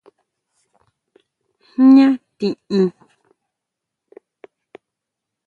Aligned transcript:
¿Jñá 1.71 2.07
tiʼin? 2.37 2.85